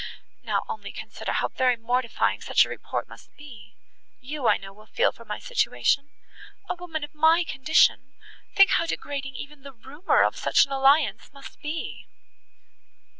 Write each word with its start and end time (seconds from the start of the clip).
Now 0.41 0.63
only 0.67 0.91
consider 0.91 1.31
how 1.33 1.49
very 1.49 1.77
mortifying 1.77 2.41
such 2.41 2.65
a 2.65 2.69
report 2.69 3.07
must 3.07 3.29
be! 3.37 3.75
You, 4.19 4.47
I 4.47 4.57
know, 4.57 4.73
will 4.73 4.87
feel 4.87 5.11
for 5.11 5.25
my 5.25 5.37
situation. 5.37 6.09
A 6.67 6.73
woman 6.73 7.03
of 7.03 7.13
my 7.13 7.43
condition!—think 7.43 8.71
how 8.71 8.87
degrading 8.87 9.35
even 9.35 9.61
the 9.61 9.73
rumour 9.73 10.23
of 10.23 10.37
such 10.37 10.65
an 10.65 10.71
alliance 10.71 11.29
must 11.33 11.61
be." 11.61 12.07